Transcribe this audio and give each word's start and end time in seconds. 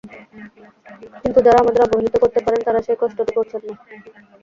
কিন্তু 1.21 1.39
যাঁরা 1.45 1.59
আমাদের 1.61 1.85
অবহিত 1.85 2.13
করতে 2.17 2.39
পারেন, 2.45 2.61
তাঁরা 2.63 2.81
সেই 2.81 2.97
কষ্টটি 3.01 3.33
করছেন 3.37 3.61
না। 3.65 3.73